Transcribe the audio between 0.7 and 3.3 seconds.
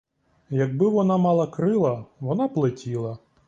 вона мала крила, вона б летіла.